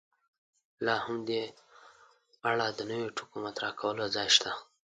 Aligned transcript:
لا 0.85 0.95
هم 1.05 1.17
په 1.21 1.25
دې 1.29 1.43
اړه 2.49 2.65
د 2.77 2.79
نویو 2.89 3.15
ټکو 3.17 3.35
مطرح 3.45 3.71
کولو 3.79 4.03
ځای 4.15 4.27
شته. 4.35 4.51